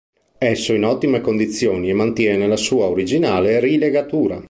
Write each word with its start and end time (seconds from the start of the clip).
Esso 0.39 0.71
è 0.71 0.75
in 0.77 0.83
ottime 0.85 1.21
condizioni 1.21 1.91
e 1.91 1.93
mantiene 1.93 2.47
la 2.47 2.57
sua 2.57 2.85
originale 2.87 3.59
rilegatura. 3.59 4.39